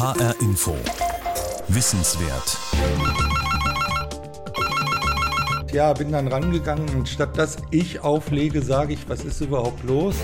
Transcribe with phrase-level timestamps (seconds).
[0.00, 0.74] HR Info.
[1.68, 2.56] Wissenswert.
[5.74, 10.14] Ja, bin dann rangegangen und statt dass ich auflege, sage ich, was ist überhaupt los?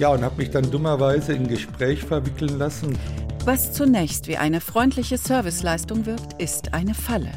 [0.00, 2.98] Ja, und habe mich dann dummerweise in Gespräch verwickeln lassen.
[3.44, 7.30] Was zunächst wie eine freundliche Serviceleistung wirkt, ist eine Falle.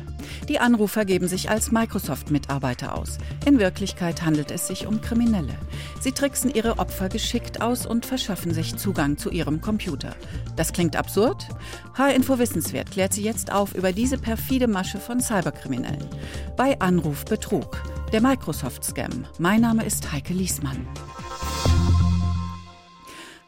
[0.47, 3.17] Die Anrufer geben sich als Microsoft-Mitarbeiter aus.
[3.45, 5.55] In Wirklichkeit handelt es sich um Kriminelle.
[5.99, 10.15] Sie tricksen ihre Opfer geschickt aus und verschaffen sich Zugang zu ihrem Computer.
[10.55, 11.47] Das klingt absurd?
[11.97, 16.07] H-Info Wissenswert klärt sie jetzt auf über diese perfide Masche von Cyberkriminellen.
[16.55, 17.81] Bei Anruf Betrug.
[18.13, 19.26] Der Microsoft-Scam.
[19.38, 20.88] Mein Name ist Heike Liesmann.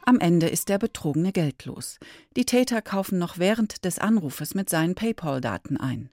[0.10, 2.00] Am Ende ist der Betrogene geldlos.
[2.36, 6.10] Die Täter kaufen noch während des Anrufes mit seinen PayPal-Daten ein.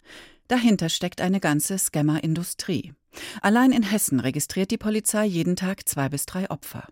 [0.48, 2.92] Dahinter steckt eine ganze Scammer-Industrie.
[3.41, 6.88] Allein in Hessen registriert die Polizei jeden Tag zwei bis drei Opfer.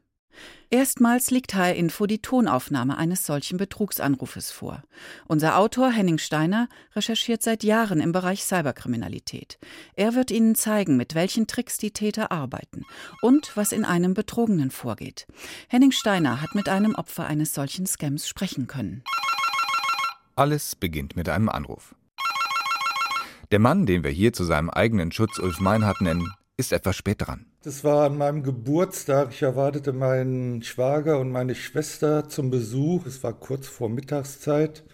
[0.70, 4.82] Erstmals liegt HR Info die Tonaufnahme eines solchen Betrugsanrufes vor.
[5.28, 9.58] Unser Autor Henning Steiner recherchiert seit Jahren im Bereich Cyberkriminalität.
[9.94, 12.82] Er wird Ihnen zeigen, mit welchen Tricks die Täter arbeiten
[13.22, 15.26] und was in einem Betrogenen vorgeht.
[15.68, 19.04] Henning Steiner hat mit einem Opfer eines solchen Scams sprechen können.
[20.34, 21.94] Alles beginnt mit einem Anruf.
[23.50, 27.20] Der Mann, den wir hier zu seinem eigenen Schutz Ulf Meinhardt nennen, ist etwas spät
[27.20, 27.46] dran.
[27.62, 29.30] Das war an meinem Geburtstag.
[29.32, 33.06] Ich erwartete meinen Schwager und meine Schwester zum Besuch.
[33.06, 34.84] Es war kurz vor Mittagszeit.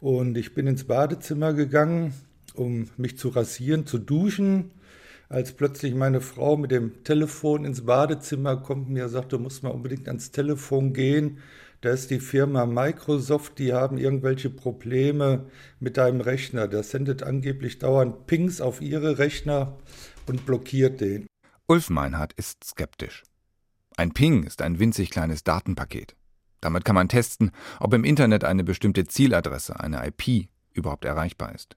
[0.00, 2.14] Und ich bin ins Badezimmer gegangen,
[2.54, 4.72] um mich zu rasieren, zu duschen.
[5.28, 9.62] Als plötzlich meine Frau mit dem Telefon ins Badezimmer kommt und mir sagt, du musst
[9.62, 11.38] mal unbedingt ans Telefon gehen.
[11.84, 16.66] Da ist die Firma Microsoft, die haben irgendwelche Probleme mit deinem Rechner.
[16.66, 19.76] Das sendet angeblich dauernd Pings auf ihre Rechner
[20.26, 21.26] und blockiert den.
[21.66, 23.22] Ulf Meinhardt ist skeptisch.
[23.98, 26.16] Ein Ping ist ein winzig kleines Datenpaket.
[26.62, 31.76] Damit kann man testen, ob im Internet eine bestimmte Zieladresse, eine IP, überhaupt erreichbar ist.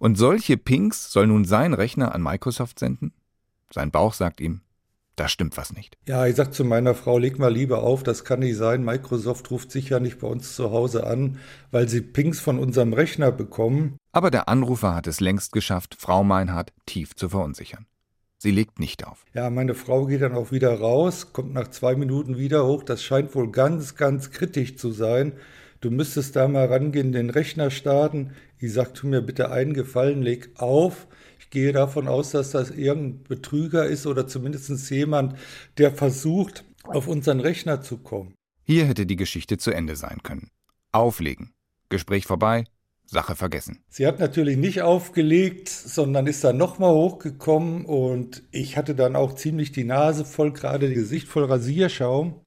[0.00, 3.12] Und solche Pings soll nun sein Rechner an Microsoft senden?
[3.70, 4.62] Sein Bauch sagt ihm,
[5.16, 5.96] da stimmt was nicht.
[6.06, 8.84] Ja, ich sag zu meiner Frau, leg mal lieber auf, das kann nicht sein.
[8.84, 11.38] Microsoft ruft sicher nicht bei uns zu Hause an,
[11.70, 13.96] weil sie Pings von unserem Rechner bekommen.
[14.12, 17.86] Aber der Anrufer hat es längst geschafft, Frau Meinhardt tief zu verunsichern.
[18.38, 19.24] Sie legt nicht auf.
[19.32, 22.82] Ja, meine Frau geht dann auch wieder raus, kommt nach zwei Minuten wieder hoch.
[22.82, 25.32] Das scheint wohl ganz, ganz kritisch zu sein.
[25.80, 28.32] Du müsstest da mal rangehen, den Rechner starten.
[28.58, 31.06] Ich sag, tu mir bitte einen Gefallen, leg auf.
[31.46, 35.38] Ich gehe davon aus, dass das irgendein Betrüger ist oder zumindest jemand,
[35.78, 38.34] der versucht, auf unseren Rechner zu kommen.
[38.64, 40.50] Hier hätte die Geschichte zu Ende sein können.
[40.90, 41.52] Auflegen.
[41.88, 42.64] Gespräch vorbei,
[43.04, 43.78] Sache vergessen.
[43.88, 49.36] Sie hat natürlich nicht aufgelegt, sondern ist dann nochmal hochgekommen und ich hatte dann auch
[49.36, 52.40] ziemlich die Nase voll, gerade Gesicht voll Rasierschaum.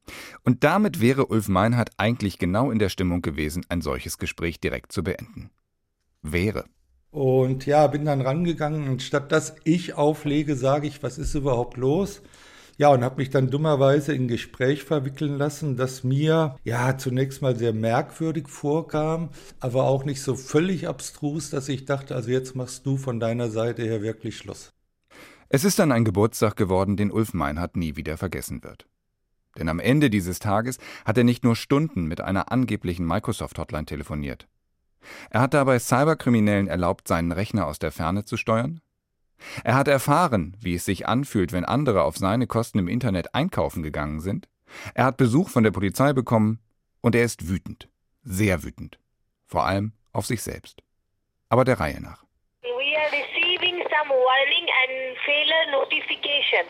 [0.44, 4.92] Und damit wäre Ulf Meinhardt eigentlich genau in der Stimmung gewesen, ein solches Gespräch direkt
[4.92, 5.52] zu beenden.
[6.22, 6.66] Wäre.
[7.12, 11.78] Und ja, bin dann rangegangen und statt dass ich auflege, sage ich, was ist überhaupt
[11.78, 12.22] los?
[12.78, 17.58] Ja, und habe mich dann dummerweise in Gespräch verwickeln lassen, das mir ja zunächst mal
[17.58, 22.86] sehr merkwürdig vorkam, aber auch nicht so völlig abstrus, dass ich dachte, also jetzt machst
[22.86, 24.72] du von deiner Seite her wirklich Schluss.
[25.50, 28.88] Es ist dann ein Geburtstag geworden, den Ulf Meinhardt nie wieder vergessen wird.
[29.58, 34.48] Denn am Ende dieses Tages hat er nicht nur Stunden mit einer angeblichen Microsoft-Hotline telefoniert.
[35.30, 38.82] Er hat dabei Cyberkriminellen erlaubt, seinen Rechner aus der Ferne zu steuern.
[39.64, 43.84] Er hat erfahren, wie es sich anfühlt, wenn andere auf seine Kosten im Internet einkaufen
[43.84, 44.48] gegangen sind.
[44.94, 46.60] Er hat Besuch von der Polizei bekommen
[47.02, 47.88] und er ist wütend,
[48.24, 49.00] sehr wütend,
[49.48, 50.82] vor allem auf sich selbst.
[51.48, 52.24] Aber der Reihe nach.
[52.62, 56.66] We are receiving some warning and failure notification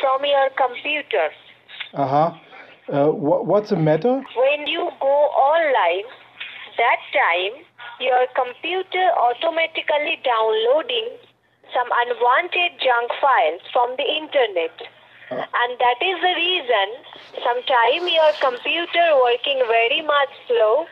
[0.00, 1.30] from your computer.
[1.92, 2.34] Uh-huh.
[2.88, 4.22] Uh, wh- what's the matter?
[4.34, 6.04] When you go online,
[6.80, 7.54] that time
[8.00, 11.12] your computer automatically downloading
[11.76, 14.74] some unwanted junk files from the internet.
[15.30, 16.88] And that is the reason
[17.44, 20.88] sometime your computer working very much slow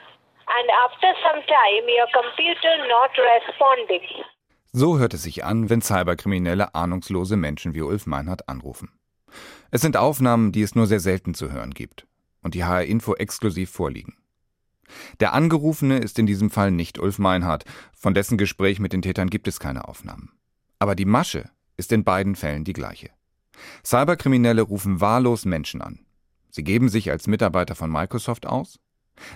[0.47, 4.07] and after some time your computer not responding.
[4.73, 8.93] So hört es sich an, wenn Cyberkriminelle ahnungslose Menschen wie Ulf Meinhardt anrufen.
[9.71, 12.07] Es sind Aufnahmen, die es nur sehr selten zu hören gibt
[12.43, 14.17] und die HR Info exklusiv vorliegen.
[15.21, 19.31] Der Angerufene ist in diesem Fall nicht Ulf Meinhardt, von dessen Gespräch mit den Tätern
[19.31, 20.31] gibt es keine Aufnahmen.
[20.79, 23.11] Aber die Masche ist in beiden Fällen die gleiche.
[23.85, 26.01] Cyberkriminelle rufen wahllos Menschen an.
[26.51, 28.79] Sie geben sich als Mitarbeiter von Microsoft aus,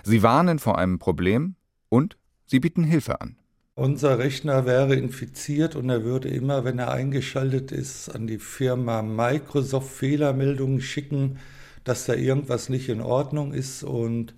[0.03, 1.55] sie warnen vor einem Problem
[1.89, 3.37] und sie bieten Hilfe an.
[3.75, 9.01] Unser Rechner wäre infiziert und er würde immer, wenn er eingeschaltet ist, an die Firma
[9.01, 11.39] Microsoft Fehlermeldungen schicken,
[11.83, 14.35] dass da irgendwas nicht in Ordnung ist und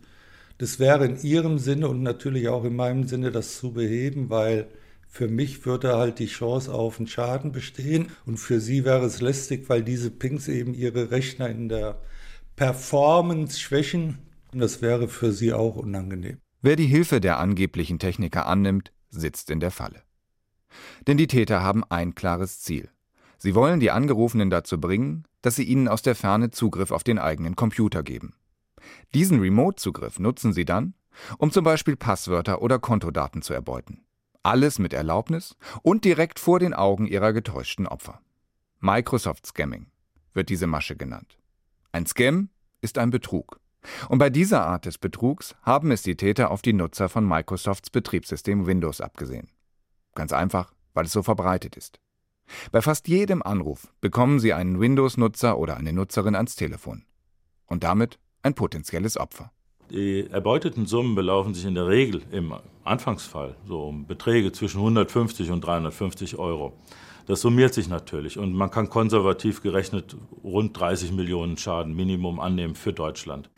[0.58, 4.68] Das wäre in Ihrem Sinne und natürlich auch in meinem Sinne, das zu beheben, weil
[5.08, 9.22] für mich würde halt die Chance auf einen Schaden bestehen und für Sie wäre es
[9.22, 12.00] lästig, weil diese Pings eben Ihre Rechner in der
[12.56, 14.18] Performance schwächen
[14.54, 16.38] und das wäre für Sie auch unangenehm.
[16.62, 20.04] Wer die Hilfe der angeblichen Techniker annimmt, sitzt in der Falle.
[21.08, 22.90] Denn die Täter haben ein klares Ziel.
[23.38, 27.20] Sie wollen die Angerufenen dazu bringen, dass sie ihnen aus der Ferne Zugriff auf den
[27.20, 28.34] eigenen Computer geben.
[29.14, 30.94] Diesen Remote-Zugriff nutzen sie dann,
[31.38, 34.06] um zum Beispiel Passwörter oder Kontodaten zu erbeuten.
[34.44, 38.22] Alles mit Erlaubnis und direkt vor den Augen ihrer getäuschten Opfer.
[38.80, 39.88] Microsoft Scamming
[40.34, 41.40] wird diese Masche genannt.
[41.92, 42.50] Ein Scam
[42.82, 43.60] ist ein Betrug.
[44.10, 47.90] Und bei dieser Art des Betrugs haben es die Täter auf die Nutzer von Microsofts
[47.90, 49.50] Betriebssystem Windows abgesehen.
[50.14, 52.00] Ganz einfach, weil es so verbreitet ist.
[52.72, 57.06] Bei fast jedem Anruf bekommen Sie einen Windows-Nutzer oder eine Nutzerin ans Telefon.
[57.66, 59.52] Und damit ein potenzielles Opfer.
[59.90, 62.54] Die erbeuteten Summen belaufen sich in der Regel im
[62.84, 66.74] Anfangsfall so um Beträge zwischen 150 und 350 Euro.
[67.28, 72.76] Das summiert sich natürlich und man kann konservativ gerechnet rund 30 Millionen Schaden Minimum annehmen
[72.76, 73.50] für Deutschland.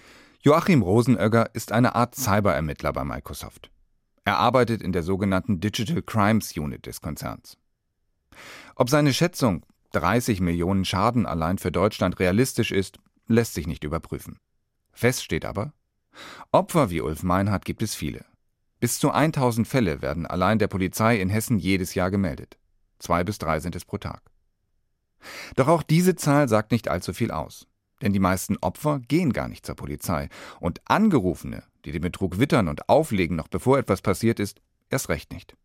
[0.41, 3.69] Joachim Rosenögger ist eine Art Cyberermittler bei Microsoft.
[4.23, 7.57] Er arbeitet in der sogenannten Digital Crimes Unit des Konzerns.
[8.75, 14.39] Ob seine Schätzung 30 Millionen Schaden allein für Deutschland realistisch ist, lässt sich nicht überprüfen.
[14.97, 15.73] Fest steht aber,
[16.51, 18.25] Opfer wie Ulf Meinhardt gibt es viele.
[18.79, 22.57] Bis zu 1000 Fälle werden allein der Polizei in Hessen jedes Jahr gemeldet.
[22.97, 24.23] Zwei bis drei sind es pro Tag.
[25.55, 27.67] Doch auch diese Zahl sagt nicht allzu viel aus.
[28.01, 30.29] Denn die meisten Opfer gehen gar nicht zur Polizei.
[30.59, 35.31] Und Angerufene, die den Betrug wittern und auflegen, noch bevor etwas passiert ist, erst recht
[35.31, 35.55] nicht.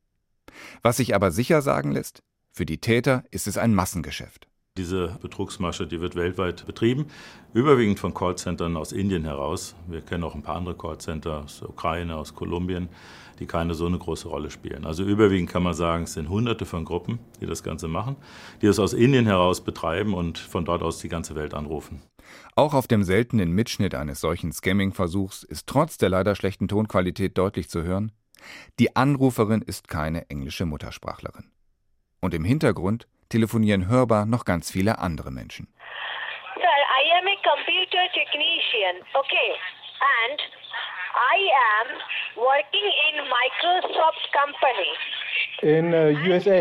[0.83, 4.47] Was sich aber sicher sagen lässt, für die Täter ist es ein Massengeschäft.
[4.79, 7.05] Diese Betrugsmasche, die wird weltweit betrieben,
[7.53, 9.75] überwiegend von Callcentern aus Indien heraus.
[9.87, 12.89] Wir kennen auch ein paar andere Callcenter aus der Ukraine, aus Kolumbien,
[13.39, 14.87] die keine so eine große Rolle spielen.
[14.87, 18.17] Also überwiegend kann man sagen, es sind hunderte von Gruppen, die das Ganze machen,
[18.63, 22.01] die es aus Indien heraus betreiben und von dort aus die ganze Welt anrufen.
[22.57, 27.69] Auch auf dem seltenen Mitschnitt eines solchen Scamming-Versuchs ist trotz der leider schlechten Tonqualität deutlich
[27.69, 28.13] zu hören,
[28.79, 31.51] die Anruferin ist keine englische Muttersprachlerin.
[32.23, 35.67] Und im Hintergrund telefonieren hörbar noch ganz viele andere Menschen.
[36.55, 39.51] Sir, I am a computer technician, okay,
[40.21, 40.39] and
[41.13, 41.39] I
[41.73, 41.89] am
[42.37, 44.93] working in Microsoft company.
[45.63, 46.61] In uh, USA.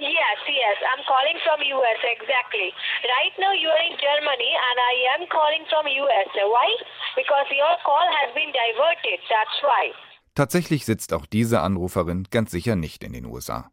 [0.00, 2.72] Yes, yes, I'm calling from US exactly.
[3.04, 6.28] Right now you are in Germany and I am calling from US.
[6.34, 6.68] Why?
[7.14, 9.20] Because your call has been diverted.
[9.28, 9.94] That's why.
[10.34, 13.70] Tatsächlich sitzt auch diese Anruferin ganz sicher nicht in den USA.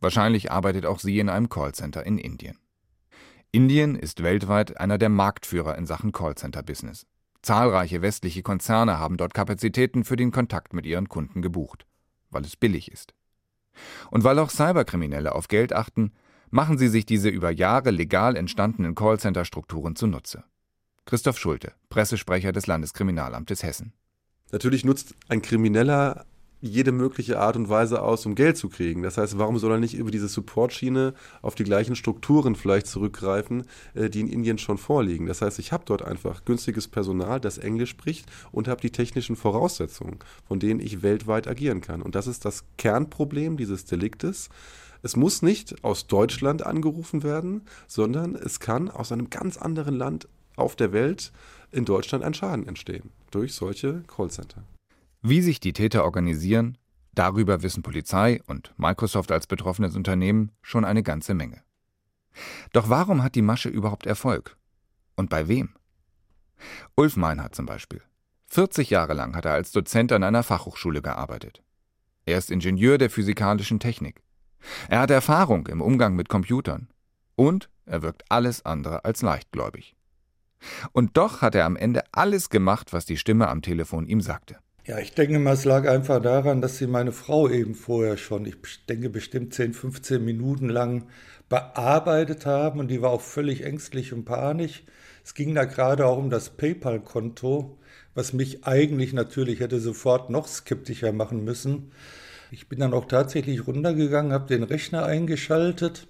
[0.00, 2.58] Wahrscheinlich arbeitet auch sie in einem Callcenter in Indien.
[3.52, 7.06] Indien ist weltweit einer der Marktführer in Sachen Callcenter-Business.
[7.42, 11.86] Zahlreiche westliche Konzerne haben dort Kapazitäten für den Kontakt mit ihren Kunden gebucht,
[12.30, 13.14] weil es billig ist.
[14.10, 16.12] Und weil auch Cyberkriminelle auf Geld achten,
[16.50, 20.44] machen sie sich diese über Jahre legal entstandenen Callcenter-Strukturen zunutze.
[21.06, 23.92] Christoph Schulte, Pressesprecher des Landeskriminalamtes Hessen.
[24.52, 26.26] Natürlich nutzt ein Krimineller
[26.60, 29.02] jede mögliche Art und Weise aus, um Geld zu kriegen.
[29.02, 33.64] Das heißt, warum soll er nicht über diese Support-Schiene auf die gleichen Strukturen vielleicht zurückgreifen,
[33.94, 35.26] äh, die in Indien schon vorliegen?
[35.26, 39.36] Das heißt, ich habe dort einfach günstiges Personal, das Englisch spricht und habe die technischen
[39.36, 42.02] Voraussetzungen, von denen ich weltweit agieren kann.
[42.02, 44.50] Und das ist das Kernproblem dieses Deliktes.
[45.02, 50.28] Es muss nicht aus Deutschland angerufen werden, sondern es kann aus einem ganz anderen Land
[50.56, 51.32] auf der Welt
[51.72, 54.62] in Deutschland ein Schaden entstehen durch solche Callcenter.
[55.22, 56.78] Wie sich die Täter organisieren,
[57.12, 61.62] darüber wissen Polizei und Microsoft als betroffenes Unternehmen schon eine ganze Menge.
[62.72, 64.56] Doch warum hat die Masche überhaupt Erfolg?
[65.16, 65.74] Und bei wem?
[66.94, 68.00] Ulf Meinhardt zum Beispiel.
[68.46, 71.62] 40 Jahre lang hat er als Dozent an einer Fachhochschule gearbeitet.
[72.24, 74.22] Er ist Ingenieur der physikalischen Technik.
[74.88, 76.88] Er hat Erfahrung im Umgang mit Computern.
[77.36, 79.96] Und er wirkt alles andere als leichtgläubig.
[80.92, 84.58] Und doch hat er am Ende alles gemacht, was die Stimme am Telefon ihm sagte.
[84.86, 88.46] Ja, ich denke mal, es lag einfach daran, dass sie meine Frau eben vorher schon,
[88.46, 88.56] ich
[88.88, 91.06] denke bestimmt 10, 15 Minuten lang
[91.48, 94.84] bearbeitet haben und die war auch völlig ängstlich und panisch.
[95.24, 97.78] Es ging da gerade auch um das PayPal-Konto,
[98.14, 101.92] was mich eigentlich natürlich hätte sofort noch skeptischer machen müssen.
[102.50, 106.08] Ich bin dann auch tatsächlich runtergegangen, habe den Rechner eingeschaltet.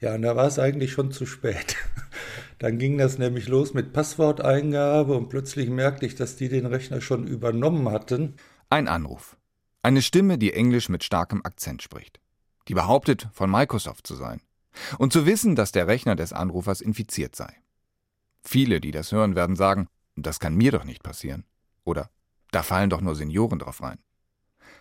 [0.00, 1.76] Ja, und da war es eigentlich schon zu spät.
[2.58, 7.00] Dann ging das nämlich los mit Passworteingabe und plötzlich merkte ich, dass die den Rechner
[7.00, 8.34] schon übernommen hatten.
[8.70, 9.36] Ein Anruf.
[9.82, 12.20] Eine Stimme, die Englisch mit starkem Akzent spricht.
[12.68, 14.40] Die behauptet, von Microsoft zu sein.
[14.98, 17.52] Und zu wissen, dass der Rechner des Anrufers infiziert sei.
[18.42, 21.44] Viele, die das hören, werden sagen, das kann mir doch nicht passieren.
[21.84, 22.10] Oder
[22.50, 23.98] da fallen doch nur Senioren drauf rein.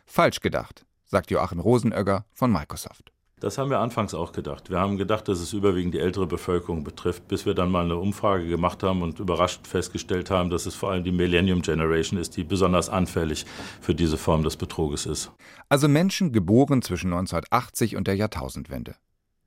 [0.05, 3.11] Falsch gedacht, sagt Joachim Rosenögger von Microsoft.
[3.45, 4.71] Das haben wir anfangs auch gedacht.
[4.71, 7.95] Wir haben gedacht, dass es überwiegend die ältere Bevölkerung betrifft, bis wir dann mal eine
[7.95, 12.37] Umfrage gemacht haben und überrascht festgestellt haben, dass es vor allem die Millennium Generation ist,
[12.37, 13.45] die besonders anfällig
[13.81, 15.31] für diese Form des Betruges ist.
[15.69, 18.95] Also Menschen geboren zwischen 1980 und der Jahrtausendwende,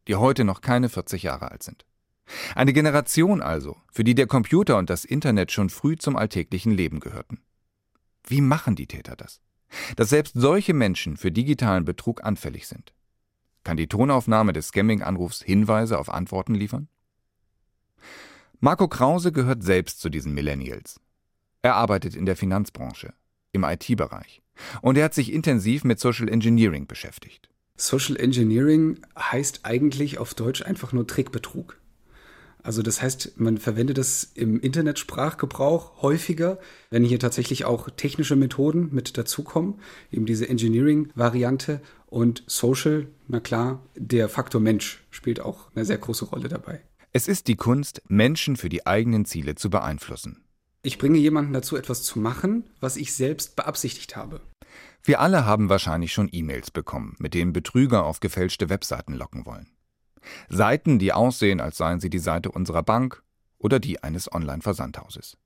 [0.07, 1.85] die heute noch keine 40 Jahre alt sind.
[2.55, 7.01] Eine Generation also, für die der Computer und das Internet schon früh zum alltäglichen Leben
[7.01, 7.41] gehörten.
[8.29, 9.41] Wie machen die Täter das?
[9.97, 12.93] Dass selbst solche Menschen für digitalen Betrug anfällig sind.
[13.65, 16.89] Kann die Tonaufnahme des Scamming-Anrufs Hinweise auf Antworten liefern?
[18.61, 21.01] Marco Krause gehört selbst zu diesen Millennials.
[21.63, 23.13] Er arbeitet in der Finanzbranche,
[23.53, 24.43] im IT-Bereich,
[24.83, 27.49] und er hat sich intensiv mit Social Engineering beschäftigt.
[27.77, 31.79] Social Engineering heißt eigentlich auf Deutsch einfach nur Trickbetrug.
[32.63, 36.59] Also das heißt, man verwendet das im Internetsprachgebrauch häufiger,
[36.91, 43.83] wenn hier tatsächlich auch technische Methoden mit dazukommen, eben diese Engineering-Variante und Social, na klar,
[43.95, 46.81] der Faktor Mensch spielt auch eine sehr große Rolle dabei.
[47.13, 50.45] Es ist die Kunst, Menschen für die eigenen Ziele zu beeinflussen.
[50.83, 54.41] Ich bringe jemanden dazu, etwas zu machen, was ich selbst beabsichtigt habe.
[55.03, 59.69] Wir alle haben wahrscheinlich schon E-Mails bekommen, mit denen Betrüger auf gefälschte Webseiten locken wollen.
[60.49, 63.23] Seiten, die aussehen, als seien sie die Seite unserer Bank
[63.59, 65.37] oder die eines Online-Versandhauses.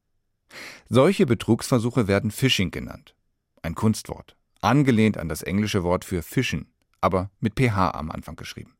[0.89, 3.15] Solche Betrugsversuche werden Phishing genannt.
[3.63, 8.75] Ein Kunstwort, angelehnt an das englische Wort für fischen, aber mit ph am Anfang geschrieben.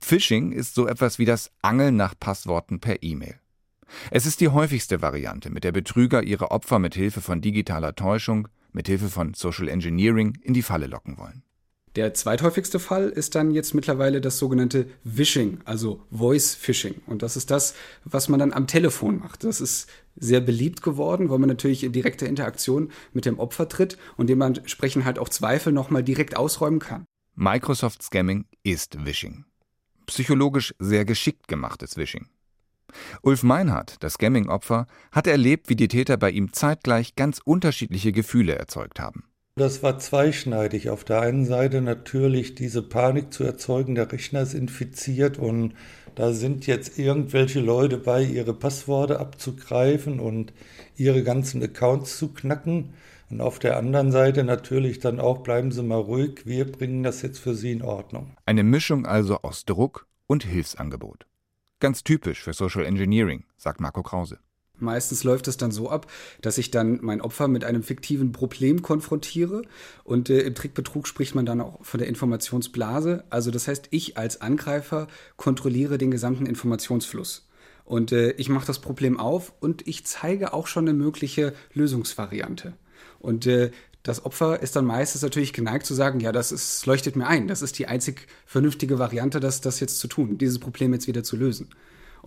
[0.00, 3.40] Phishing ist so etwas wie das Angeln nach Passworten per E-Mail.
[4.10, 8.48] Es ist die häufigste Variante, mit der Betrüger ihre Opfer mit Hilfe von digitaler Täuschung,
[8.72, 11.42] mit Hilfe von Social Engineering in die Falle locken wollen.
[11.96, 16.96] Der zweithäufigste Fall ist dann jetzt mittlerweile das sogenannte Vishing, also Voice Phishing.
[17.06, 19.42] Und das ist das, was man dann am Telefon macht.
[19.42, 19.88] Das ist
[20.20, 25.04] sehr beliebt geworden, weil man natürlich in direkter Interaktion mit dem Opfer tritt und dementsprechend
[25.04, 27.04] halt auch Zweifel nochmal direkt ausräumen kann.
[27.34, 29.44] Microsoft Scamming ist Vishing.
[30.06, 32.26] Psychologisch sehr geschickt gemachtes Vishing.
[33.22, 38.54] Ulf Meinhardt, das Scamming-Opfer, hat erlebt, wie die Täter bei ihm zeitgleich ganz unterschiedliche Gefühle
[38.54, 39.24] erzeugt haben.
[39.56, 40.88] Das war zweischneidig.
[40.88, 45.74] Auf der einen Seite natürlich diese Panik zu erzeugen, der Rechner ist infiziert und
[46.18, 50.52] da sind jetzt irgendwelche Leute bei, ihre Passworte abzugreifen und
[50.96, 52.94] ihre ganzen Accounts zu knacken.
[53.30, 57.22] Und auf der anderen Seite natürlich dann auch, bleiben Sie mal ruhig, wir bringen das
[57.22, 58.36] jetzt für Sie in Ordnung.
[58.46, 61.26] Eine Mischung also aus Druck und Hilfsangebot.
[61.78, 64.40] Ganz typisch für Social Engineering, sagt Marco Krause.
[64.80, 68.82] Meistens läuft es dann so ab, dass ich dann mein Opfer mit einem fiktiven Problem
[68.82, 69.62] konfrontiere
[70.04, 73.24] und äh, im Trickbetrug spricht man dann auch von der Informationsblase.
[73.30, 77.48] Also das heißt, ich als Angreifer kontrolliere den gesamten Informationsfluss.
[77.84, 82.74] Und äh, ich mache das Problem auf und ich zeige auch schon eine mögliche Lösungsvariante.
[83.18, 83.70] Und äh,
[84.02, 87.48] das Opfer ist dann meistens natürlich geneigt zu sagen, ja, das ist, leuchtet mir ein,
[87.48, 91.24] das ist die einzig vernünftige Variante, das, das jetzt zu tun, dieses Problem jetzt wieder
[91.24, 91.68] zu lösen.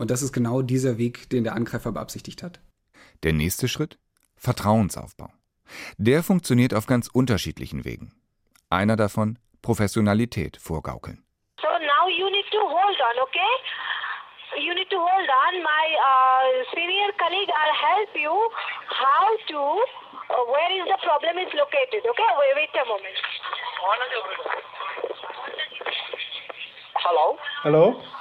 [0.02, 2.60] Und das ist genau dieser Weg, den der Angreifer beabsichtigt hat.
[3.22, 4.00] Der nächste Schritt?
[4.36, 5.30] Vertrauensaufbau.
[6.00, 8.12] Der funktioniert auf ganz unterschiedlichen Wegen.
[8.72, 11.24] Einer davon Professionalität vorgaukeln.
[11.62, 13.54] So now you need to hold on, okay?
[14.58, 15.62] You need to hold on.
[15.62, 18.34] My uh, senior colleague, I'll help you
[18.90, 19.62] how to,
[20.34, 22.30] uh, where is the problem is located, okay?
[22.42, 23.18] Wait, wait a moment.
[27.06, 27.38] Hello?
[27.62, 28.21] Hello?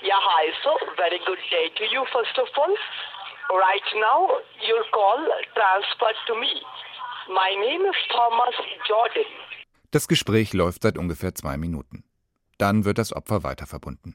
[0.00, 0.52] Yeah, hi.
[0.62, 2.72] So, very good day to you, first of all.
[3.50, 4.28] Right now,
[4.62, 5.18] your call
[5.54, 6.62] transferred to me.
[7.28, 8.54] My name is Thomas
[8.86, 9.24] Jordan.
[9.90, 12.04] Das Gespräch läuft seit ungefähr zwei Minuten.
[12.58, 14.14] Dann wird das Opfer weiter verbunden.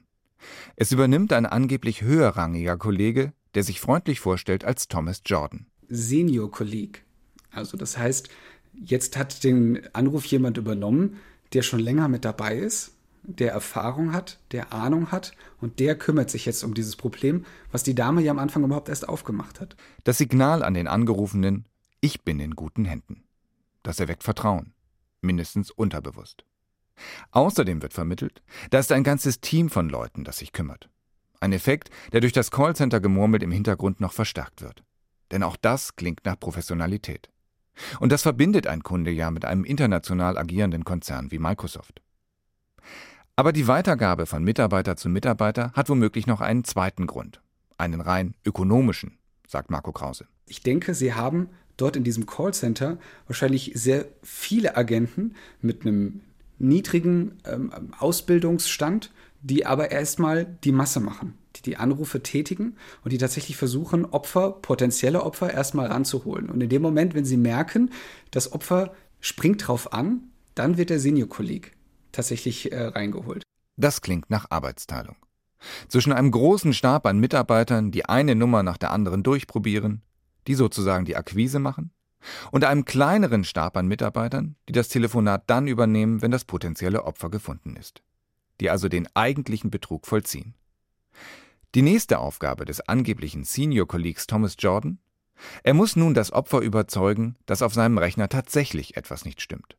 [0.76, 5.66] Es übernimmt ein angeblich höherrangiger Kollege, der sich freundlich vorstellt als Thomas Jordan.
[5.88, 7.04] Senior Kolleg.
[7.52, 8.30] Also das heißt,
[8.72, 11.20] jetzt hat den Anruf jemand übernommen,
[11.52, 12.93] der schon länger mit dabei ist
[13.26, 17.82] der Erfahrung hat, der Ahnung hat und der kümmert sich jetzt um dieses Problem, was
[17.82, 19.76] die Dame ja am Anfang überhaupt erst aufgemacht hat.
[20.04, 21.64] Das Signal an den Angerufenen,
[22.00, 23.24] ich bin in guten Händen.
[23.82, 24.74] Das erweckt Vertrauen,
[25.20, 26.44] mindestens unterbewusst.
[27.32, 30.88] Außerdem wird vermittelt, da ist ein ganzes Team von Leuten, das sich kümmert.
[31.40, 34.84] Ein Effekt, der durch das Callcenter-Gemurmel im Hintergrund noch verstärkt wird.
[35.30, 37.30] Denn auch das klingt nach Professionalität.
[37.98, 42.00] Und das verbindet ein Kunde ja mit einem international agierenden Konzern wie Microsoft.
[43.36, 47.40] Aber die Weitergabe von Mitarbeiter zu Mitarbeiter hat womöglich noch einen zweiten Grund,
[47.76, 50.26] einen rein ökonomischen, sagt Marco Krause.
[50.46, 56.20] Ich denke, Sie haben dort in diesem Callcenter wahrscheinlich sehr viele Agenten mit einem
[56.60, 59.10] niedrigen ähm, Ausbildungsstand,
[59.42, 64.52] die aber erstmal die Masse machen, die die Anrufe tätigen und die tatsächlich versuchen, Opfer,
[64.52, 66.48] potenzielle Opfer erstmal ranzuholen.
[66.48, 67.90] Und in dem Moment, wenn sie merken,
[68.30, 71.73] das Opfer springt drauf an, dann wird der Senior-Kolleg
[72.14, 73.42] tatsächlich äh, reingeholt.
[73.76, 75.16] Das klingt nach Arbeitsteilung.
[75.88, 80.02] Zwischen einem großen Stab an Mitarbeitern, die eine Nummer nach der anderen durchprobieren,
[80.46, 81.90] die sozusagen die Akquise machen,
[82.50, 87.30] und einem kleineren Stab an Mitarbeitern, die das Telefonat dann übernehmen, wenn das potenzielle Opfer
[87.30, 88.02] gefunden ist,
[88.60, 90.54] die also den eigentlichen Betrug vollziehen.
[91.74, 94.98] Die nächste Aufgabe des angeblichen Senior Colleagues Thomas Jordan?
[95.64, 99.76] Er muss nun das Opfer überzeugen, dass auf seinem Rechner tatsächlich etwas nicht stimmt.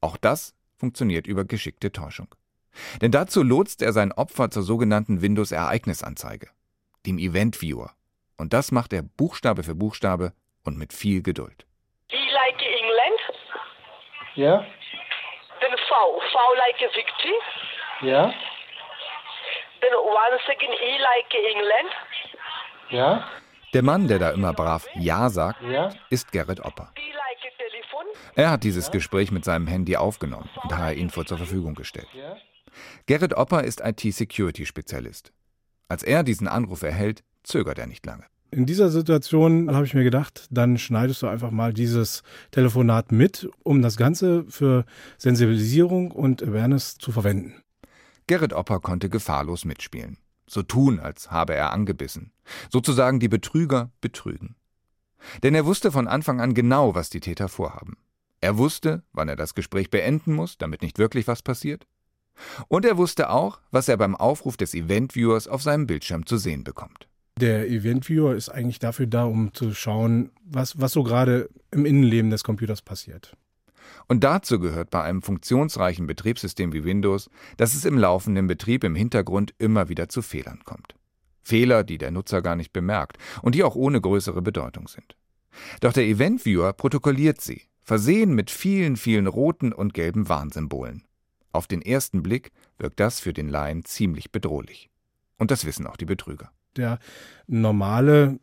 [0.00, 2.34] Auch das funktioniert über geschickte Täuschung.
[3.00, 6.48] Denn dazu lotst er sein Opfer zur sogenannten Windows-Ereignisanzeige,
[7.06, 7.92] dem Event Viewer.
[8.36, 10.32] Und das macht er Buchstabe für Buchstabe
[10.64, 11.66] und mit viel Geduld.
[12.10, 13.20] E like England.
[14.34, 14.66] Ja?
[15.60, 16.20] Then V.
[16.32, 18.10] V like Victory.
[18.10, 18.34] Ja?
[19.80, 21.90] Then once again E like England.
[22.90, 23.28] Ja?
[23.72, 25.90] Der Mann, der da immer brav Ja sagt, Ja?
[26.10, 26.92] ist Gerrit Opper.
[28.34, 32.08] Er hat dieses Gespräch mit seinem Handy aufgenommen und HR-Info zur Verfügung gestellt.
[33.06, 35.32] Gerrit Opper ist IT-Security-Spezialist.
[35.88, 38.24] Als er diesen Anruf erhält, zögert er nicht lange.
[38.50, 42.22] In dieser Situation habe ich mir gedacht, dann schneidest du einfach mal dieses
[42.52, 44.84] Telefonat mit, um das Ganze für
[45.18, 47.54] Sensibilisierung und Awareness zu verwenden.
[48.26, 50.18] Gerrit Opper konnte gefahrlos mitspielen.
[50.46, 52.32] So tun, als habe er angebissen.
[52.70, 54.54] Sozusagen die Betrüger betrügen.
[55.42, 57.96] Denn er wusste von Anfang an genau, was die Täter vorhaben.
[58.40, 61.86] Er wusste, wann er das Gespräch beenden muss, damit nicht wirklich was passiert.
[62.68, 66.64] Und er wusste auch, was er beim Aufruf des Event-Viewers auf seinem Bildschirm zu sehen
[66.64, 67.08] bekommt.
[67.40, 71.84] Der Event Viewer ist eigentlich dafür da, um zu schauen, was, was so gerade im
[71.84, 73.36] Innenleben des Computers passiert.
[74.06, 78.94] Und dazu gehört bei einem funktionsreichen Betriebssystem wie Windows, dass es im laufenden Betrieb im
[78.94, 80.94] Hintergrund immer wieder zu Fehlern kommt.
[81.44, 85.16] Fehler, die der Nutzer gar nicht bemerkt und die auch ohne größere Bedeutung sind.
[85.80, 91.04] Doch der Event Viewer protokolliert sie, versehen mit vielen, vielen roten und gelben Warnsymbolen.
[91.52, 94.90] Auf den ersten Blick wirkt das für den Laien ziemlich bedrohlich.
[95.38, 96.50] Und das wissen auch die Betrüger.
[96.76, 96.98] Der
[97.46, 98.40] normale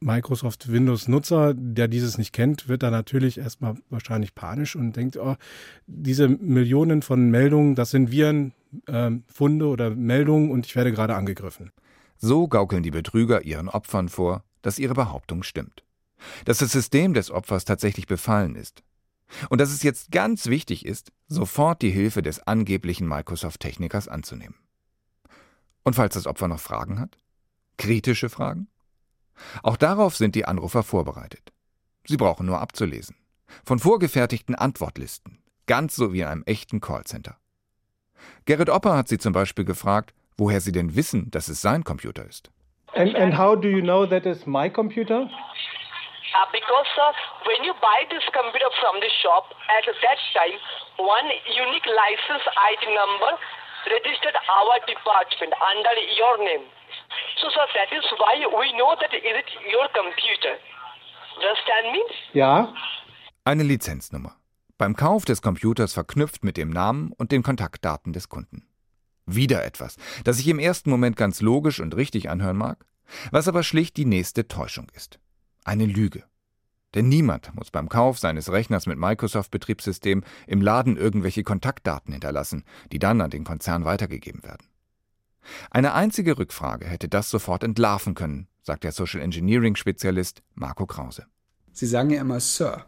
[0.00, 5.36] Microsoft Windows-Nutzer, der dieses nicht kennt, wird da natürlich erstmal wahrscheinlich panisch und denkt, oh,
[5.86, 8.52] diese Millionen von Meldungen, das sind Viren,
[8.86, 11.72] äh, Funde oder Meldungen und ich werde gerade angegriffen.
[12.18, 15.84] So gaukeln die Betrüger ihren Opfern vor, dass ihre Behauptung stimmt.
[16.44, 18.82] Dass das System des Opfers tatsächlich befallen ist.
[19.50, 24.56] Und dass es jetzt ganz wichtig ist, sofort die Hilfe des angeblichen Microsoft-Technikers anzunehmen.
[25.84, 27.18] Und falls das Opfer noch Fragen hat?
[27.76, 28.68] Kritische Fragen?
[29.62, 31.52] Auch darauf sind die Anrufer vorbereitet.
[32.06, 33.16] Sie brauchen nur abzulesen.
[33.64, 37.38] Von vorgefertigten Antwortlisten, ganz so wie in einem echten Callcenter.
[38.44, 42.24] Gerrit Opper hat sie zum Beispiel gefragt, woher sie denn wissen, dass es sein Computer
[42.24, 42.50] ist.
[42.94, 45.28] And, and how do you know that is my computer?
[45.28, 47.12] Uh, because uh,
[47.44, 50.56] when you buy this computer from the shop, at that time,
[50.96, 53.32] one unique license ID number
[53.92, 56.64] registered our department under your name.
[57.40, 60.56] So, sir, that is why we know that is it your computer.
[61.36, 62.02] Understand me?
[62.32, 62.74] Ja?
[63.44, 64.34] Eine Lizenznummer.
[64.76, 68.67] Beim Kauf des Computers verknüpft mit dem Namen und den Kontaktdaten des Kunden.
[69.30, 72.84] Wieder etwas, das sich im ersten Moment ganz logisch und richtig anhören mag,
[73.30, 75.20] was aber schlicht die nächste Täuschung ist.
[75.64, 76.24] Eine Lüge.
[76.94, 82.98] Denn niemand muss beim Kauf seines Rechners mit Microsoft-Betriebssystem im Laden irgendwelche Kontaktdaten hinterlassen, die
[82.98, 84.66] dann an den Konzern weitergegeben werden.
[85.70, 91.26] Eine einzige Rückfrage hätte das sofort entlarven können, sagt der Social Engineering-Spezialist Marco Krause.
[91.72, 92.86] Sie sagen ja immer Sir.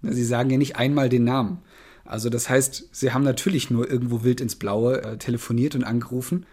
[0.00, 1.62] Sie sagen ja nicht einmal den Namen.
[2.04, 6.46] Also das heißt, Sie haben natürlich nur irgendwo wild ins Blaue äh, telefoniert und angerufen.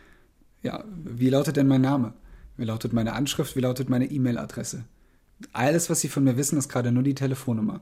[0.64, 2.14] Ja, wie lautet denn mein Name?
[2.58, 3.56] Wie lautet meine Anschrift?
[3.56, 4.86] Wie lautet meine E-Mail-Adresse?
[5.54, 7.82] Alles, was Sie von mir wissen, ist gerade nur die Telefonnummer.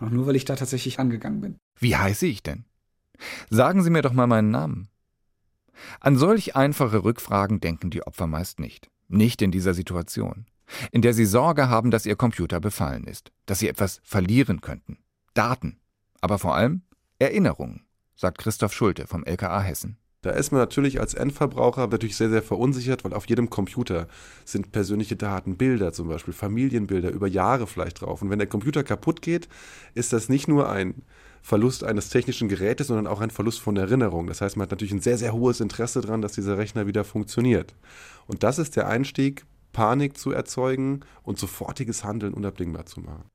[0.00, 1.56] Auch nur, weil ich da tatsächlich angegangen bin.
[1.78, 2.64] Wie heiße ich denn?
[3.50, 4.88] Sagen Sie mir doch mal meinen Namen.
[6.00, 8.88] An solch einfache Rückfragen denken die Opfer meist nicht.
[9.08, 10.46] Nicht in dieser Situation,
[10.90, 14.98] in der sie Sorge haben, dass ihr Computer befallen ist, dass sie etwas verlieren könnten.
[15.34, 15.78] Daten,
[16.20, 16.82] aber vor allem
[17.18, 19.98] Erinnerungen, sagt Christoph Schulte vom LKA Hessen.
[20.22, 24.08] Da ist man natürlich als Endverbraucher natürlich sehr, sehr verunsichert, weil auf jedem Computer
[24.44, 28.22] sind persönliche Daten, Bilder zum Beispiel, Familienbilder über Jahre vielleicht drauf.
[28.22, 29.48] Und wenn der Computer kaputt geht,
[29.94, 31.02] ist das nicht nur ein
[31.42, 34.26] Verlust eines technischen Gerätes, sondern auch ein Verlust von Erinnerung.
[34.26, 37.04] Das heißt, man hat natürlich ein sehr, sehr hohes Interesse daran, dass dieser Rechner wieder
[37.04, 37.76] funktioniert.
[38.26, 43.30] Und das ist der Einstieg, Panik zu erzeugen und sofortiges Handeln unabdingbar zu machen.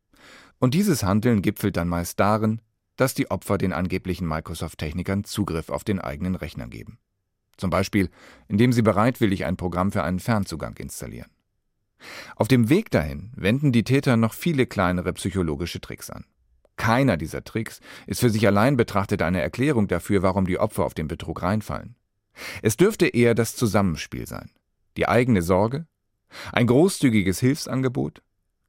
[0.60, 2.60] Und dieses Handeln gipfelt dann meist darin,
[2.96, 7.00] dass die Opfer den angeblichen Microsoft-Technikern Zugriff auf den eigenen Rechner geben.
[7.58, 8.10] Zum Beispiel,
[8.48, 11.30] indem sie bereitwillig ein Programm für einen Fernzugang installieren.
[12.36, 16.26] Auf dem Weg dahin wenden die Täter noch viele kleinere psychologische Tricks an.
[16.78, 20.96] Keiner dieser Tricks ist für sich allein betrachtet eine Erklärung dafür, warum die Opfer auf
[20.96, 21.96] den Betrug reinfallen.
[22.64, 24.50] Es dürfte eher das Zusammenspiel sein.
[24.98, 25.86] Die eigene Sorge,
[26.52, 28.24] ein großzügiges Hilfsangebot,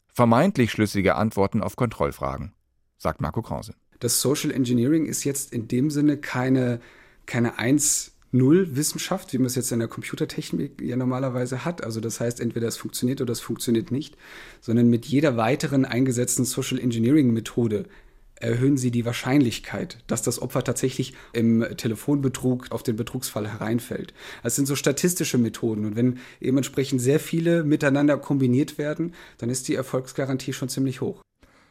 [0.09, 2.53] vermeintlich schlüssige Antworten auf Kontrollfragen,
[2.99, 3.75] sagt Marco Krause.
[4.03, 6.81] Das Social Engineering ist jetzt in dem Sinne keine,
[7.25, 11.85] keine 1-0-Wissenschaft, wie man es jetzt in der Computertechnik ja normalerweise hat.
[11.85, 14.17] Also das heißt, entweder es funktioniert oder es funktioniert nicht,
[14.61, 17.85] sondern mit jeder weiteren eingesetzten Social Engineering-Methode
[18.35, 24.15] erhöhen sie die Wahrscheinlichkeit, dass das Opfer tatsächlich im Telefonbetrug auf den Betrugsfall hereinfällt.
[24.43, 29.49] Das sind so statistische Methoden und wenn eben entsprechend sehr viele miteinander kombiniert werden, dann
[29.49, 31.23] ist die Erfolgsgarantie schon ziemlich hoch.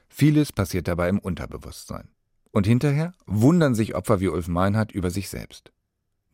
[0.08, 2.08] Vieles passiert dabei im Unterbewusstsein.
[2.52, 5.72] Und hinterher wundern sich Opfer wie Ulf Meinhardt über sich selbst.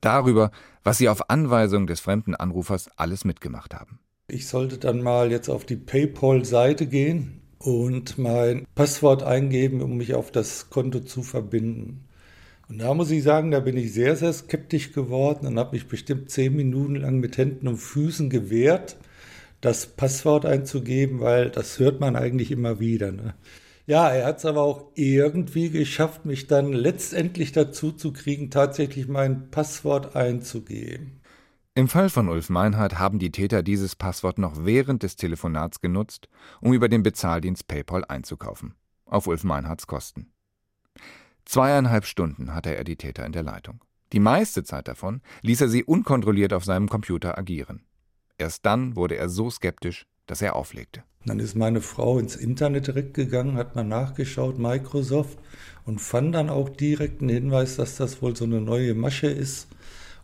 [0.02, 0.52] Darüber,
[0.84, 4.00] was sie auf Anweisung des fremden Anrufers alles mitgemacht haben.
[4.28, 10.14] Ich sollte dann mal jetzt auf die PayPal-Seite gehen und mein Passwort eingeben, um mich
[10.14, 12.04] auf das Konto zu verbinden.
[12.70, 15.88] Und da muss ich sagen, da bin ich sehr, sehr skeptisch geworden und habe mich
[15.88, 18.98] bestimmt zehn Minuten lang mit Händen und Füßen gewehrt,
[19.62, 23.12] das Passwort einzugeben, weil das hört man eigentlich immer wieder.
[23.12, 23.34] Ne?
[23.88, 29.08] Ja, er hat es aber auch irgendwie geschafft, mich dann letztendlich dazu zu kriegen, tatsächlich
[29.08, 31.22] mein Passwort einzugeben.
[31.74, 36.28] Im Fall von Ulf Meinhardt haben die Täter dieses Passwort noch während des Telefonats genutzt,
[36.60, 38.76] um über den Bezahldienst PayPal einzukaufen.
[39.06, 40.34] Auf Ulf Meinhardts Kosten.
[41.46, 43.82] Zweieinhalb Stunden hatte er die Täter in der Leitung.
[44.12, 47.86] Die meiste Zeit davon ließ er sie unkontrolliert auf seinem Computer agieren.
[48.38, 51.04] Erst dann wurde er so skeptisch, dass er auflegte.
[51.26, 55.38] Dann ist meine Frau ins Internet direkt gegangen, hat mal nachgeschaut, Microsoft,
[55.84, 59.68] und fand dann auch direkt einen Hinweis, dass das wohl so eine neue Masche ist,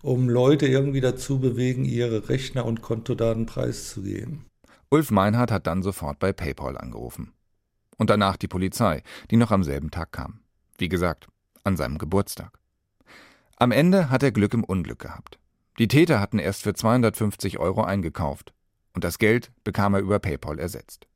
[0.02, 4.46] um Leute irgendwie dazu bewegen, ihre Rechner und Kontodaten preiszugeben.
[4.90, 7.34] Ulf Meinhardt hat dann sofort bei PayPal angerufen.
[7.98, 10.40] Und danach die Polizei, die noch am selben Tag kam.
[10.78, 11.28] Wie gesagt,
[11.64, 12.60] an seinem Geburtstag.
[13.58, 15.38] Am Ende hat er Glück im Unglück gehabt.
[15.80, 18.54] Die Täter hatten erst für 250 Euro eingekauft
[18.94, 21.08] und das Geld bekam er über PayPal ersetzt.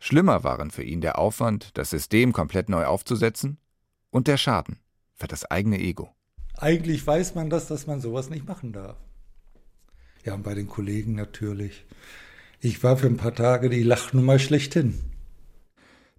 [0.00, 3.58] Schlimmer waren für ihn der Aufwand, das System komplett neu aufzusetzen
[4.10, 4.78] und der Schaden
[5.14, 6.14] für das eigene Ego.
[6.54, 8.96] Eigentlich weiß man das, dass man sowas nicht machen darf.
[10.24, 11.84] Ja, und bei den Kollegen natürlich.
[12.60, 15.00] Ich war für ein paar Tage die Lachnummer schlechthin.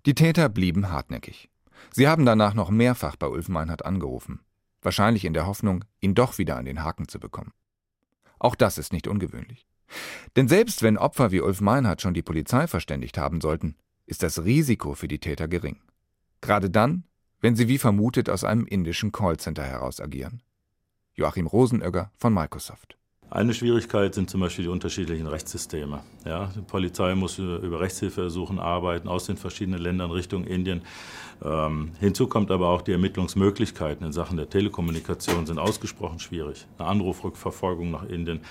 [0.06, 1.50] Die Täter blieben hartnäckig.
[1.92, 4.40] Sie haben danach noch mehrfach bei Ulf Meinhardt angerufen,
[4.82, 7.52] wahrscheinlich in der Hoffnung, ihn doch wieder an den Haken zu bekommen.
[8.40, 9.68] Auch das ist nicht ungewöhnlich.
[10.36, 14.44] Denn selbst wenn Opfer wie Ulf Meinhardt schon die Polizei verständigt haben sollten, ist das
[14.44, 15.82] Risiko für die Täter gering.
[16.42, 17.04] Gerade dann,
[17.42, 20.42] wenn sie wie vermutet aus einem indischen Callcenter heraus agieren.
[21.14, 22.98] Joachim Rosenögger von Microsoft.
[23.30, 26.02] Eine Schwierigkeit sind zum Beispiel die unterschiedlichen Rechtssysteme.
[26.24, 30.84] Ja, die Polizei muss über Rechtshilfeersuchen arbeiten aus den verschiedenen Ländern Richtung Indien.
[31.44, 36.68] Ähm, hinzu kommt aber auch die Ermittlungsmöglichkeiten in Sachen der Telekommunikation sind ausgesprochen schwierig.
[36.78, 38.42] Eine Anrufrückverfolgung nach Indien äh,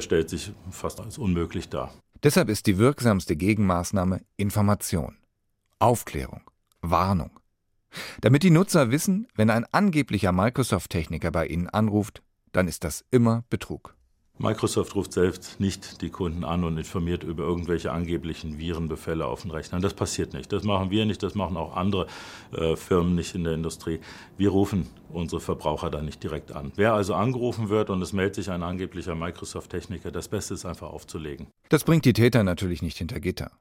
[0.00, 1.92] stellt sich fast als unmöglich dar.
[2.22, 5.16] Deshalb ist die wirksamste Gegenmaßnahme Information,
[5.78, 6.42] Aufklärung,
[6.80, 7.30] Warnung.
[8.20, 13.44] Damit die Nutzer wissen, wenn ein angeblicher Microsoft-Techniker bei ihnen anruft, dann ist das immer
[13.50, 13.96] Betrug.
[14.38, 19.50] Microsoft ruft selbst nicht die Kunden an und informiert über irgendwelche angeblichen Virenbefälle auf den
[19.50, 19.82] Rechnern.
[19.82, 20.50] Das passiert nicht.
[20.52, 22.06] Das machen wir nicht, das machen auch andere
[22.52, 24.00] äh, Firmen nicht in der Industrie.
[24.36, 26.72] Wir rufen unsere Verbraucher da nicht direkt an.
[26.76, 30.90] Wer also angerufen wird und es meldet sich ein angeblicher Microsoft-Techniker, das Beste ist einfach
[30.90, 31.48] aufzulegen.
[31.68, 33.52] Das bringt die Täter natürlich nicht hinter Gitter.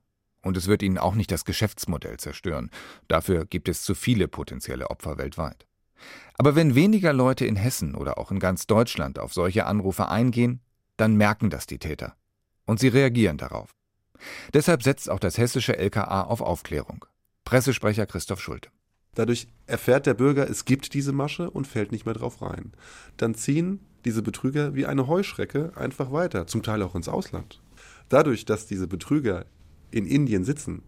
[0.44, 2.72] Und es wird ihnen auch nicht das Geschäftsmodell zerstören.
[3.08, 5.68] Dafür gibt es zu viele potenzielle Opfer weltweit.
[6.38, 10.62] Aber wenn weniger Leute in Hessen oder auch in ganz Deutschland auf solche Anrufe eingehen,
[10.98, 12.16] dann merken das die Täter.
[12.66, 13.76] Und sie reagieren darauf.
[14.54, 17.06] Deshalb setzt auch das hessische LKA auf Aufklärung.
[17.44, 18.70] Pressesprecher Christoph Schulte.
[19.14, 22.72] Dadurch erfährt der Bürger, es gibt diese Masche und fällt nicht mehr drauf rein.
[23.18, 27.62] Dann ziehen diese Betrüger wie eine Heuschrecke einfach weiter, zum Teil auch ins Ausland.
[28.10, 29.46] Dadurch, dass diese Betrüger
[29.92, 30.84] in Indien sitzen,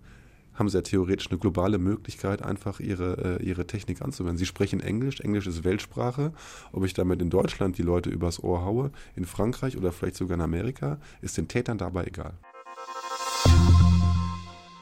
[0.53, 4.37] haben sie ja theoretisch eine globale Möglichkeit, einfach ihre, äh, ihre Technik anzuwenden.
[4.37, 6.33] Sie sprechen Englisch, Englisch ist Weltsprache.
[6.71, 10.35] Ob ich damit in Deutschland die Leute übers Ohr haue, in Frankreich oder vielleicht sogar
[10.35, 12.33] in Amerika, ist den Tätern dabei egal.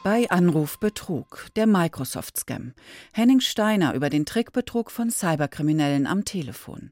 [0.04, 2.74] Bei Anrufbetrug, der Microsoft-Scam.
[3.14, 6.90] Henning Steiner über den Trickbetrug von Cyberkriminellen am Telefon.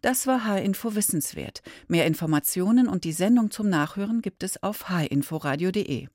[0.00, 1.62] Das war H-Info Wissenswert.
[1.86, 6.08] Mehr Informationen und die Sendung zum Nachhören gibt es auf hinforadio.de.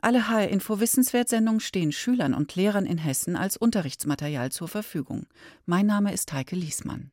[0.00, 5.26] Alle HR-Info-Wissenswert-Sendungen stehen Schülern und Lehrern in Hessen als Unterrichtsmaterial zur Verfügung.
[5.66, 7.10] Mein Name ist Heike Liesmann.